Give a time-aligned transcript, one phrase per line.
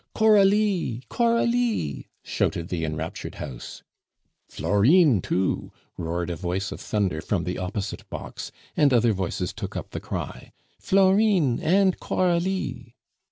[0.15, 1.03] "Coralie_!
[1.09, 3.83] Coralie_!" shouted the enraptured house.
[4.49, 9.77] "Florine, too!" roared a voice of thunder from the opposite box, and other voices took
[9.77, 12.95] up the cry, "Florine and Coralie!"